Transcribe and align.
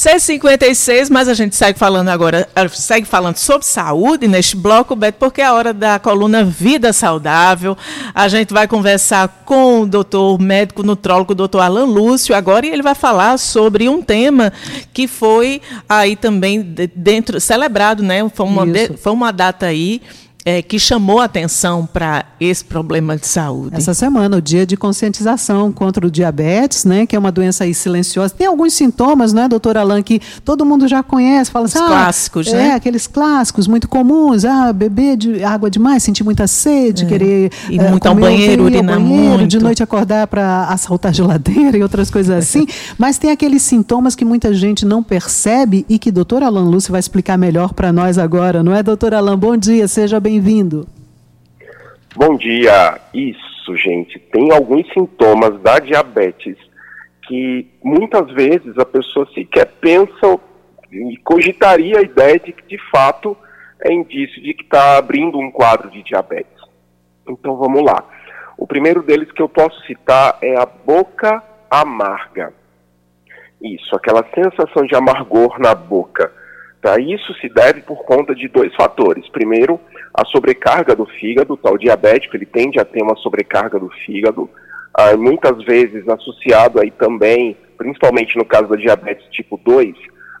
6h56, 0.00 1.10
mas 1.10 1.28
a 1.28 1.34
gente 1.34 1.54
segue 1.54 1.78
falando 1.78 2.08
agora, 2.08 2.48
eh, 2.56 2.68
segue 2.68 3.06
falando 3.06 3.36
sobre 3.36 3.66
saúde 3.66 4.26
neste 4.26 4.56
bloco, 4.56 4.96
Beto, 4.96 5.18
porque 5.18 5.42
é 5.42 5.44
a 5.44 5.52
hora 5.52 5.74
da 5.74 5.98
coluna 5.98 6.42
Vida 6.42 6.90
Saudável. 6.90 7.76
A 8.14 8.26
gente 8.26 8.50
vai 8.50 8.66
conversar 8.66 9.42
com 9.44 9.82
o 9.82 9.86
doutor 9.86 10.40
médico 10.40 10.82
nutrólogo, 10.82 11.34
doutor 11.34 11.60
Alan 11.60 11.84
Lúcio, 11.84 12.34
agora, 12.34 12.64
e 12.64 12.70
ele 12.70 12.82
vai 12.82 12.94
falar 12.94 13.36
sobre 13.36 13.90
um 13.90 14.00
tema 14.00 14.50
que 14.90 15.06
foi 15.06 15.60
aí 15.86 16.16
também 16.16 16.62
dentro, 16.96 17.38
celebrado, 17.38 18.02
né? 18.02 18.26
Foi 18.32 18.46
uma, 18.46 18.64
foi 18.96 19.12
uma 19.12 19.30
data 19.30 19.66
aí 19.66 20.00
é, 20.44 20.62
que 20.62 20.78
chamou 20.78 21.20
a 21.20 21.24
atenção 21.24 21.86
para 21.86 22.24
esse 22.40 22.64
problema 22.64 23.16
de 23.16 23.26
saúde? 23.26 23.76
Essa 23.76 23.92
semana, 23.92 24.36
o 24.36 24.40
dia 24.40 24.64
de 24.64 24.76
conscientização 24.76 25.70
contra 25.70 26.06
o 26.06 26.10
diabetes, 26.10 26.84
né, 26.84 27.06
que 27.06 27.14
é 27.14 27.18
uma 27.18 27.30
doença 27.30 27.64
aí 27.64 27.74
silenciosa. 27.74 28.34
Tem 28.34 28.46
alguns 28.46 28.72
sintomas, 28.72 29.32
né, 29.32 29.48
doutor 29.48 29.76
Alain, 29.76 30.02
que 30.02 30.20
todo 30.44 30.64
mundo 30.64 30.88
já 30.88 31.02
conhece, 31.02 31.50
fala 31.50 31.66
assim, 31.66 31.78
Os 31.78 31.84
ah, 31.84 31.88
clássicos, 31.88 32.46
é, 32.48 32.52
né? 32.52 32.70
aqueles 32.72 33.06
clássicos 33.06 33.66
muito 33.66 33.88
comuns, 33.88 34.44
ah, 34.44 34.72
beber 34.72 35.16
de 35.16 35.44
água 35.44 35.70
demais, 35.70 36.02
sentir 36.02 36.24
muita 36.24 36.46
sede, 36.46 37.04
é. 37.04 37.06
querer 37.06 37.52
ir 37.68 37.80
é, 37.80 37.90
muito 37.90 38.06
ao 38.06 38.14
banheiro, 38.14 38.64
urinar 38.64 38.98
banheiro, 38.98 39.38
muito. 39.38 39.46
de 39.46 39.58
noite 39.58 39.82
acordar 39.82 40.26
para 40.26 40.64
assaltar 40.64 41.12
geladeira 41.12 41.76
e 41.76 41.82
outras 41.82 42.10
coisas 42.10 42.36
assim. 42.36 42.66
Mas 42.96 43.18
tem 43.18 43.30
aqueles 43.30 43.62
sintomas 43.62 44.14
que 44.14 44.24
muita 44.24 44.54
gente 44.54 44.86
não 44.86 45.02
percebe 45.02 45.84
e 45.88 45.98
que 45.98 46.10
doutor 46.10 46.42
Alain 46.42 46.64
Lúcio 46.64 46.92
vai 46.92 47.00
explicar 47.00 47.36
melhor 47.36 47.74
para 47.74 47.92
nós 47.92 48.16
agora, 48.18 48.62
não 48.62 48.74
é, 48.74 48.82
doutor 48.82 49.14
Alain? 49.14 49.36
Bom 49.36 49.56
dia, 49.56 49.86
seja 49.86 50.18
bem 50.18 50.29
bem-vindo. 50.30 50.86
Bom 52.14 52.36
dia. 52.36 53.00
Isso, 53.12 53.76
gente. 53.76 54.16
Tem 54.18 54.52
alguns 54.52 54.86
sintomas 54.92 55.60
da 55.60 55.80
diabetes 55.80 56.56
que 57.26 57.66
muitas 57.82 58.30
vezes 58.32 58.78
a 58.78 58.84
pessoa 58.84 59.28
sequer 59.34 59.66
pensa 59.80 60.38
e 60.92 61.16
cogitaria 61.24 61.98
a 61.98 62.02
ideia 62.02 62.38
de 62.38 62.52
que 62.52 62.62
de 62.68 62.78
fato 62.92 63.36
é 63.80 63.92
indício 63.92 64.40
de 64.40 64.54
que 64.54 64.62
está 64.62 64.98
abrindo 64.98 65.36
um 65.36 65.50
quadro 65.50 65.90
de 65.90 66.02
diabetes. 66.04 66.62
Então 67.28 67.56
vamos 67.56 67.82
lá. 67.82 68.04
O 68.56 68.68
primeiro 68.68 69.02
deles 69.02 69.32
que 69.32 69.42
eu 69.42 69.48
posso 69.48 69.84
citar 69.84 70.38
é 70.40 70.56
a 70.56 70.66
boca 70.66 71.42
amarga. 71.68 72.52
Isso, 73.60 73.96
aquela 73.96 74.24
sensação 74.32 74.86
de 74.86 74.94
amargor 74.94 75.58
na 75.58 75.74
boca. 75.74 76.32
Tá? 76.80 76.98
Isso 76.98 77.34
se 77.34 77.48
deve 77.48 77.82
por 77.82 78.04
conta 78.04 78.34
de 78.34 78.48
dois 78.48 78.74
fatores. 78.74 79.28
Primeiro, 79.28 79.78
a 80.14 80.24
sobrecarga 80.24 80.96
do 80.96 81.06
fígado, 81.06 81.56
tal 81.56 81.76
diabético, 81.76 82.36
ele 82.36 82.46
tende 82.46 82.80
a 82.80 82.84
ter 82.84 83.02
uma 83.02 83.16
sobrecarga 83.16 83.78
do 83.78 83.90
fígado, 83.90 84.48
ah, 84.94 85.16
muitas 85.16 85.62
vezes 85.64 86.08
associado 86.08 86.80
aí 86.80 86.90
também, 86.90 87.56
principalmente 87.76 88.36
no 88.36 88.44
caso 88.44 88.68
da 88.68 88.76
diabetes 88.76 89.26
tipo 89.30 89.58
2, 89.58 89.94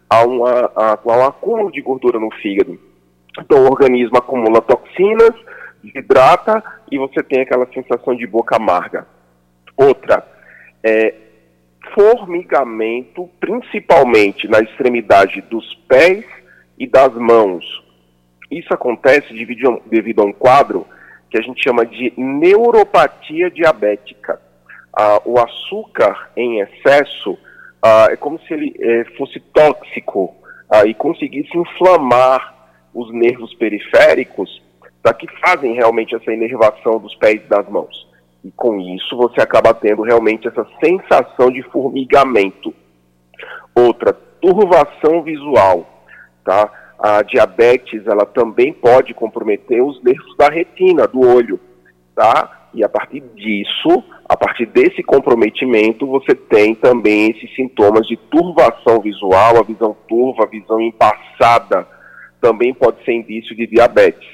a, 0.08 0.24
uma, 0.24 0.72
a, 0.74 0.98
a 1.04 1.16
um 1.18 1.24
acúmulo 1.26 1.70
de 1.70 1.80
gordura 1.80 2.18
no 2.18 2.30
fígado. 2.32 2.78
Então 3.38 3.64
o 3.64 3.70
organismo 3.70 4.16
acumula 4.16 4.60
toxinas, 4.60 5.34
desidrata 5.82 6.62
e 6.90 6.98
você 6.98 7.22
tem 7.22 7.42
aquela 7.42 7.66
sensação 7.72 8.14
de 8.16 8.26
boca 8.26 8.56
amarga. 8.56 9.06
Outra, 9.76 10.26
é, 10.82 11.14
formigamento, 11.94 13.28
principalmente 13.40 14.48
na 14.48 14.60
extremidade 14.60 15.40
dos 15.42 15.74
pés 15.88 16.24
e 16.78 16.86
das 16.86 17.12
mãos. 17.14 17.64
Isso 18.50 18.72
acontece 18.72 19.32
devido, 19.32 20.22
a 20.22 20.24
um 20.24 20.32
quadro 20.32 20.86
que 21.30 21.38
a 21.38 21.42
gente 21.42 21.62
chama 21.62 21.86
de 21.86 22.12
neuropatia 22.16 23.50
diabética. 23.50 24.40
Ah, 24.92 25.20
o 25.24 25.38
açúcar 25.38 26.30
em 26.36 26.60
excesso 26.60 27.38
ah, 27.80 28.08
é 28.10 28.16
como 28.16 28.40
se 28.40 28.52
ele 28.52 28.74
eh, 28.78 29.04
fosse 29.16 29.38
tóxico 29.38 30.34
ah, 30.68 30.84
e 30.84 30.92
conseguisse 30.92 31.56
inflamar 31.56 32.54
os 32.92 33.12
nervos 33.12 33.54
periféricos 33.54 34.60
tá, 35.02 35.14
que 35.14 35.26
fazem 35.40 35.74
realmente 35.74 36.14
essa 36.14 36.32
inervação 36.32 36.98
dos 36.98 37.14
pés 37.14 37.36
e 37.36 37.48
das 37.48 37.68
mãos. 37.68 38.09
E 38.44 38.50
com 38.52 38.78
isso 38.80 39.16
você 39.16 39.40
acaba 39.40 39.74
tendo 39.74 40.02
realmente 40.02 40.48
essa 40.48 40.66
sensação 40.82 41.50
de 41.50 41.62
formigamento. 41.64 42.74
Outra, 43.74 44.12
turvação 44.12 45.22
visual, 45.22 46.04
tá? 46.44 46.70
A 46.98 47.22
diabetes, 47.22 48.06
ela 48.06 48.26
também 48.26 48.72
pode 48.72 49.14
comprometer 49.14 49.82
os 49.82 50.02
nervos 50.02 50.36
da 50.36 50.48
retina, 50.48 51.06
do 51.06 51.20
olho, 51.20 51.60
tá? 52.14 52.68
E 52.72 52.84
a 52.84 52.88
partir 52.88 53.20
disso, 53.34 54.04
a 54.28 54.36
partir 54.36 54.66
desse 54.66 55.02
comprometimento, 55.02 56.06
você 56.06 56.34
tem 56.34 56.74
também 56.74 57.30
esses 57.30 57.54
sintomas 57.56 58.06
de 58.06 58.16
turvação 58.16 59.00
visual, 59.00 59.58
a 59.58 59.62
visão 59.62 59.96
turva, 60.08 60.44
a 60.44 60.46
visão 60.46 60.80
embaçada, 60.80 61.86
também 62.40 62.72
pode 62.72 63.04
ser 63.04 63.12
indício 63.12 63.56
de 63.56 63.66
diabetes. 63.66 64.28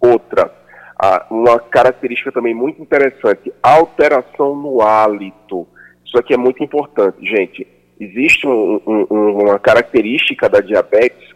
Outra, 0.00 0.52
ah, 1.00 1.26
uma 1.30 1.58
característica 1.58 2.30
também 2.30 2.54
muito 2.54 2.80
interessante, 2.80 3.52
alteração 3.62 4.54
no 4.54 4.80
hálito. 4.80 5.66
Isso 6.04 6.18
aqui 6.18 6.34
é 6.34 6.36
muito 6.36 6.62
importante, 6.62 7.24
gente. 7.26 7.66
Existe 7.98 8.46
um, 8.46 8.80
um, 8.86 9.06
uma 9.10 9.58
característica 9.58 10.48
da 10.48 10.60
diabetes, 10.60 11.28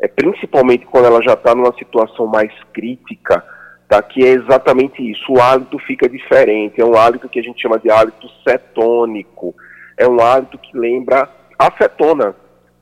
é, 0.00 0.08
principalmente 0.08 0.86
quando 0.86 1.06
ela 1.06 1.22
já 1.22 1.34
está 1.34 1.54
numa 1.54 1.72
situação 1.74 2.26
mais 2.26 2.52
crítica, 2.72 3.42
tá, 3.88 4.02
que 4.02 4.24
é 4.24 4.30
exatamente 4.30 5.02
isso. 5.08 5.32
O 5.32 5.40
hálito 5.40 5.78
fica 5.80 6.08
diferente. 6.08 6.80
É 6.80 6.84
um 6.84 6.96
hálito 6.96 7.28
que 7.28 7.38
a 7.38 7.42
gente 7.42 7.60
chama 7.60 7.78
de 7.78 7.90
hálito 7.90 8.28
cetônico. 8.46 9.54
É 9.96 10.06
um 10.06 10.20
hálito 10.20 10.58
que 10.58 10.76
lembra 10.76 11.28
acetona. 11.58 12.34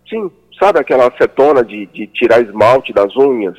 Sim, 0.08 0.30
sabe 0.58 0.80
aquela 0.80 1.08
acetona 1.08 1.64
de, 1.64 1.86
de 1.86 2.06
tirar 2.08 2.40
esmalte 2.40 2.92
das 2.92 3.14
unhas? 3.16 3.56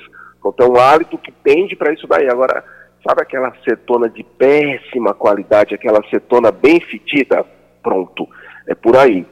Então, 0.54 0.74
um 0.74 0.80
hálito 0.80 1.18
que 1.18 1.32
tende 1.32 1.76
para 1.76 1.94
isso 1.94 2.08
daí. 2.08 2.28
Agora, 2.28 2.64
sabe 3.08 3.22
aquela 3.22 3.50
acetona 3.50 4.10
de 4.10 4.24
péssima 4.24 5.14
qualidade, 5.14 5.76
aquela 5.76 6.00
acetona 6.00 6.52
bem 6.52 6.80
fedida? 6.80 7.46
Pronto, 7.82 8.28
é 8.68 8.74
por 8.74 8.98
aí. 8.98 9.26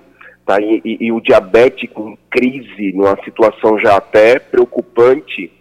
Tá? 0.45 0.59
E, 0.59 0.81
e, 0.83 0.97
e, 1.07 1.11
o 1.11 1.21
diabético 1.21 2.09
em 2.09 2.17
crise, 2.29 2.91
numa 2.93 3.17
situação 3.23 3.79
já 3.79 3.97
até 3.97 4.39
preocupante, 4.39 5.51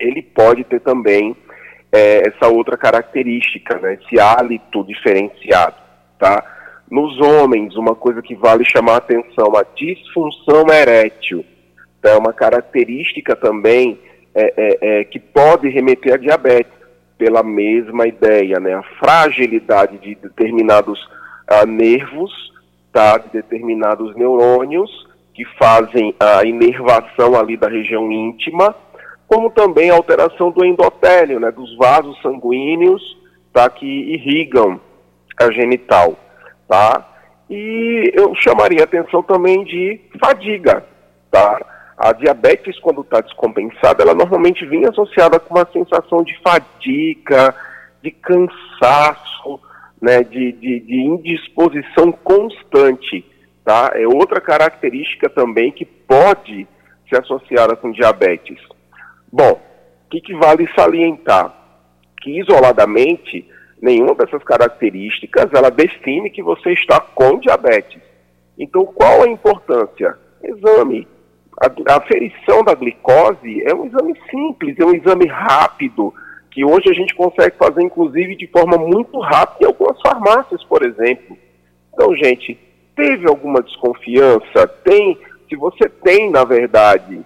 ele 0.00 0.22
pode 0.22 0.64
ter 0.64 0.80
também 0.80 1.36
é, 1.92 2.28
essa 2.28 2.48
outra 2.48 2.76
característica, 2.76 3.78
né? 3.78 3.94
esse 3.94 4.18
hálito 4.18 4.82
diferenciado. 4.84 5.76
Tá? 6.18 6.42
Nos 6.90 7.20
homens, 7.20 7.76
uma 7.76 7.94
coisa 7.94 8.22
que 8.22 8.34
vale 8.34 8.64
chamar 8.64 8.94
a 8.94 8.98
atenção, 8.98 9.54
a 9.56 9.64
disfunção 9.76 10.66
erétil. 10.72 11.44
Tá? 12.00 12.10
É 12.10 12.16
uma 12.16 12.32
característica 12.32 13.36
também 13.36 13.98
é, 14.34 14.54
é, 14.56 15.00
é, 15.00 15.04
que 15.04 15.18
pode 15.18 15.68
remeter 15.68 16.14
a 16.14 16.16
diabetes, 16.16 16.72
pela 17.16 17.42
mesma 17.42 18.06
ideia, 18.06 18.58
né? 18.58 18.74
A 18.74 18.82
fragilidade 18.98 19.98
de 19.98 20.14
determinados 20.16 21.00
uh, 21.50 21.66
nervos, 21.66 22.32
tá? 22.92 23.18
De 23.18 23.30
determinados 23.30 24.14
neurônios 24.16 24.90
que 25.32 25.44
fazem 25.58 26.14
a 26.18 26.44
inervação 26.44 27.34
ali 27.38 27.56
da 27.56 27.68
região 27.68 28.10
íntima, 28.10 28.74
como 29.26 29.50
também 29.50 29.90
a 29.90 29.94
alteração 29.94 30.50
do 30.50 30.64
endotélio, 30.64 31.40
né? 31.40 31.50
Dos 31.50 31.76
vasos 31.76 32.20
sanguíneos, 32.20 33.02
tá? 33.52 33.70
Que 33.70 33.86
irrigam 33.86 34.80
a 35.40 35.50
genital, 35.50 36.18
tá? 36.68 37.08
E 37.48 38.12
eu 38.14 38.34
chamaria 38.34 38.84
atenção 38.84 39.22
também 39.22 39.64
de 39.64 40.00
fadiga, 40.18 40.84
tá? 41.30 41.73
A 41.96 42.12
diabetes, 42.12 42.78
quando 42.80 43.02
está 43.02 43.20
descompensada, 43.20 44.02
ela 44.02 44.14
normalmente 44.14 44.66
vem 44.66 44.84
associada 44.84 45.38
com 45.38 45.54
uma 45.54 45.68
sensação 45.72 46.24
de 46.24 46.36
fadiga, 46.40 47.54
de 48.02 48.10
cansaço, 48.10 49.60
né, 50.02 50.24
de, 50.24 50.52
de, 50.52 50.80
de 50.80 51.00
indisposição 51.00 52.10
constante. 52.10 53.24
Tá? 53.64 53.92
É 53.94 54.06
outra 54.06 54.40
característica 54.40 55.30
também 55.30 55.70
que 55.70 55.84
pode 55.84 56.66
ser 57.08 57.20
associada 57.20 57.76
com 57.76 57.92
diabetes. 57.92 58.58
Bom, 59.32 59.52
o 59.52 60.10
que, 60.10 60.20
que 60.20 60.34
vale 60.34 60.68
salientar? 60.74 61.54
Que 62.20 62.40
isoladamente, 62.40 63.48
nenhuma 63.80 64.14
dessas 64.16 64.42
características 64.42 65.52
ela 65.52 65.70
define 65.70 66.28
que 66.28 66.42
você 66.42 66.72
está 66.72 67.00
com 67.00 67.38
diabetes. 67.38 68.02
Então, 68.58 68.84
qual 68.84 69.22
a 69.22 69.28
importância? 69.28 70.18
Exame 70.42 71.13
a, 71.60 71.96
a 71.96 72.00
ferição 72.02 72.62
da 72.62 72.74
glicose 72.74 73.62
é 73.64 73.74
um 73.74 73.86
exame 73.86 74.14
simples, 74.30 74.78
é 74.78 74.84
um 74.84 74.94
exame 74.94 75.26
rápido, 75.26 76.12
que 76.50 76.64
hoje 76.64 76.88
a 76.88 76.94
gente 76.94 77.14
consegue 77.14 77.56
fazer, 77.56 77.82
inclusive, 77.82 78.36
de 78.36 78.46
forma 78.46 78.76
muito 78.76 79.18
rápida 79.20 79.64
em 79.64 79.66
algumas 79.66 80.00
farmácias, 80.00 80.62
por 80.64 80.84
exemplo. 80.84 81.36
Então, 81.92 82.14
gente, 82.16 82.58
teve 82.94 83.28
alguma 83.28 83.60
desconfiança? 83.62 84.66
Tem, 84.84 85.18
se 85.48 85.56
você 85.56 85.88
tem, 85.88 86.30
na 86.30 86.44
verdade, 86.44 87.20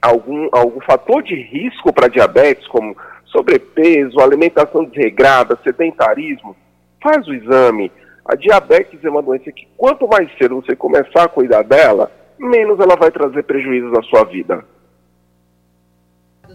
algum, 0.00 0.48
algum 0.52 0.80
fator 0.80 1.22
de 1.22 1.34
risco 1.34 1.92
para 1.92 2.08
diabetes, 2.08 2.66
como 2.68 2.96
sobrepeso, 3.26 4.20
alimentação 4.20 4.84
desregrada, 4.84 5.58
sedentarismo, 5.62 6.56
faz 7.02 7.26
o 7.26 7.34
exame. 7.34 7.90
A 8.24 8.34
diabetes 8.34 9.04
é 9.04 9.10
uma 9.10 9.22
doença 9.22 9.52
que 9.52 9.66
quanto 9.76 10.08
mais 10.08 10.28
cedo 10.36 10.56
você 10.56 10.74
começar 10.74 11.24
a 11.24 11.28
cuidar 11.28 11.62
dela, 11.62 12.10
menos 12.38 12.78
ela 12.80 12.96
vai 12.96 13.10
trazer 13.10 13.42
prejuízos 13.44 13.92
à 13.98 14.02
sua 14.02 14.24
vida 14.24 14.64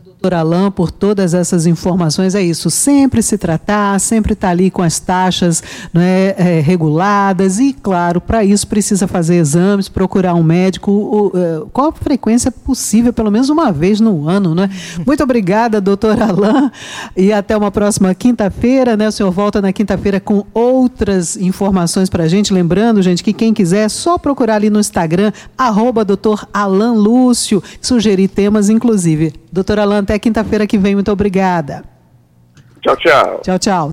doutor 0.04 0.34
Alain, 0.34 0.72
por 0.72 0.92
todas 0.92 1.34
essas 1.34 1.66
informações. 1.66 2.34
É 2.36 2.42
isso, 2.42 2.70
sempre 2.70 3.22
se 3.22 3.38
tratar, 3.38 4.00
sempre 4.00 4.34
estar 4.34 4.48
tá 4.48 4.52
ali 4.52 4.72
com 4.72 4.82
as 4.82 5.00
taxas 5.00 5.64
né, 5.94 6.34
é, 6.38 6.60
reguladas 6.60 7.60
e, 7.60 7.74
claro, 7.74 8.20
para 8.20 8.44
isso 8.44 8.68
precisa 8.68 9.08
fazer 9.08 9.36
exames, 9.36 9.90
procurar 9.90 10.34
um 10.34 10.44
médico. 10.44 11.32
É, 11.36 11.64
qual 11.72 11.90
a 11.90 11.92
frequência 11.92 12.52
possível, 12.52 13.14
pelo 13.14 13.30
menos 13.30 13.50
uma 13.50 13.72
vez 13.72 14.00
no 14.00 14.28
ano, 14.28 14.56
né? 14.56 14.70
Muito 15.06 15.24
obrigada, 15.24 15.82
doutor 15.82 16.22
Alain, 16.22 16.72
e 17.16 17.32
até 17.32 17.56
uma 17.56 17.72
próxima 17.72 18.14
quinta-feira, 18.16 18.98
né? 18.98 19.08
O 19.08 19.12
senhor 19.12 19.32
volta 19.32 19.62
na 19.62 19.74
quinta-feira 19.74 20.20
com 20.20 20.46
outras 20.54 21.36
informações 21.36 22.10
para 22.10 22.24
a 22.24 22.28
gente. 22.28 22.54
Lembrando, 22.54 23.02
gente, 23.02 23.24
que 23.24 23.34
quem 23.34 23.54
quiser, 23.54 23.86
é 23.86 23.90
só 23.90 24.18
procurar 24.18 24.56
ali 24.56 24.70
no 24.70 24.80
Instagram, 24.80 25.32
arroba 25.58 26.06
doutor 26.06 26.48
Alain 26.54 26.96
Lúcio, 26.96 27.62
sugerir 27.82 28.28
temas, 28.28 28.70
inclusive. 28.70 29.34
Doutor 29.52 29.80
Alain, 29.80 29.91
até 30.00 30.18
quinta-feira 30.20 30.66
que 30.68 30.78
vem. 30.78 30.96
Muito 30.96 31.12
obrigada. 31.12 31.84
Tchau, 32.82 32.96
tchau. 32.98 33.42
Tchau, 33.44 33.60
tchau. 33.60 33.90